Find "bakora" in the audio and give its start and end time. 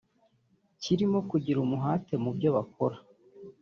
2.55-2.97